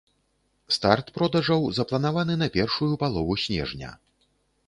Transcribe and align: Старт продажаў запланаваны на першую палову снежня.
Старт 0.75 1.11
продажаў 1.17 1.67
запланаваны 1.79 2.37
на 2.43 2.47
першую 2.57 2.89
палову 3.05 3.37
снежня. 3.45 3.93